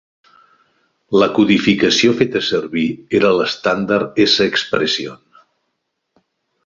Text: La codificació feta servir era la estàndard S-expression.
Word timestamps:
La 1.23 1.27
codificació 1.39 2.15
feta 2.21 2.41
servir 2.47 2.87
era 3.19 3.33
la 3.41 3.47
estàndard 3.51 4.19
S-expression. 4.25 5.21